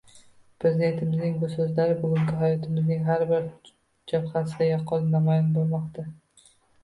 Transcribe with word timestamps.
Prezidentimizning 0.63 1.33
bu 1.41 1.49
so‘zlari 1.55 1.97
bugungi 2.05 2.39
hayotimizning 2.39 3.03
har 3.09 3.25
bir 3.33 3.45
jabhasida 4.13 4.69
yaqqol 4.69 5.07
namoyon 5.11 5.53
bo‘lmoqda 5.59 6.07